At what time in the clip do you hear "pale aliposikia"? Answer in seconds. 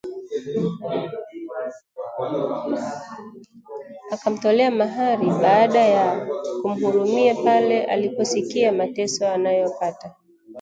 7.35-8.71